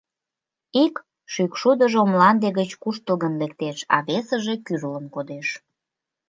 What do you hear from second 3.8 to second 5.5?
а весыже кӱрлын кодеш.